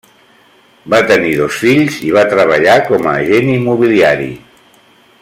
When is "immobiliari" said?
3.59-4.31